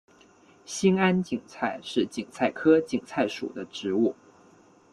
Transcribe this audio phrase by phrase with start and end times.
[0.65, 4.15] 兴安堇菜是堇菜科堇菜属的植物。